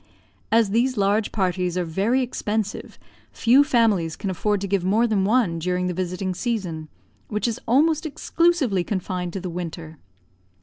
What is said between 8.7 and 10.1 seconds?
confined to the winter.